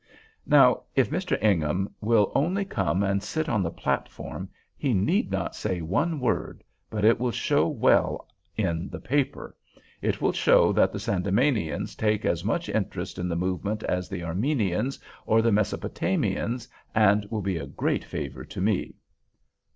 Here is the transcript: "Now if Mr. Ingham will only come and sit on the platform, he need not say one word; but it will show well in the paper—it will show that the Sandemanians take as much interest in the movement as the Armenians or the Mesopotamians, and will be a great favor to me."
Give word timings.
"Now 0.47 0.81
if 0.95 1.11
Mr. 1.11 1.37
Ingham 1.43 1.93
will 2.01 2.31
only 2.33 2.65
come 2.65 3.03
and 3.03 3.21
sit 3.21 3.47
on 3.47 3.61
the 3.61 3.69
platform, 3.69 4.49
he 4.75 4.95
need 4.95 5.29
not 5.29 5.55
say 5.55 5.79
one 5.83 6.19
word; 6.19 6.63
but 6.89 7.05
it 7.05 7.19
will 7.19 7.29
show 7.29 7.67
well 7.67 8.27
in 8.57 8.89
the 8.89 8.99
paper—it 8.99 10.19
will 10.19 10.31
show 10.33 10.71
that 10.73 10.91
the 10.91 10.99
Sandemanians 10.99 11.93
take 11.95 12.25
as 12.25 12.43
much 12.43 12.67
interest 12.67 13.19
in 13.19 13.29
the 13.29 13.35
movement 13.35 13.83
as 13.83 14.09
the 14.09 14.23
Armenians 14.23 14.99
or 15.27 15.39
the 15.43 15.51
Mesopotamians, 15.51 16.67
and 16.95 17.27
will 17.29 17.43
be 17.43 17.57
a 17.57 17.67
great 17.67 18.03
favor 18.03 18.43
to 18.43 18.59
me." 18.59 18.95